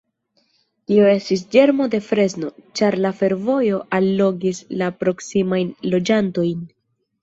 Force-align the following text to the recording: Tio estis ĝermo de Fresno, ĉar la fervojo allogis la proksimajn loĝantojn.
Tio 0.91 1.03
estis 1.09 1.43
ĝermo 1.57 1.87
de 1.91 1.99
Fresno, 2.07 2.51
ĉar 2.81 2.99
la 3.05 3.13
fervojo 3.23 3.85
allogis 4.01 4.67
la 4.83 4.93
proksimajn 5.01 5.75
loĝantojn. 5.97 6.71